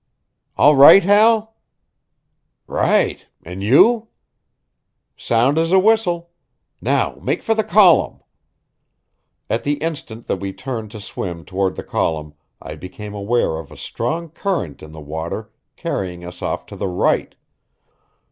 [0.57, 1.55] "All right, Hal?"
[2.65, 3.27] "Right.
[3.43, 4.07] And you?"
[5.15, 6.31] "Sound as a whistle.
[6.81, 8.19] Now make for the column."
[9.47, 13.71] At the instant that we turned to swim toward the column I became aware of
[13.71, 17.35] a strong current in the water carrying us off to the right.